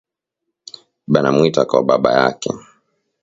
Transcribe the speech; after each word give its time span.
Banamuita 1.11 1.65
kwa 1.69 1.81
babayake 1.87 2.51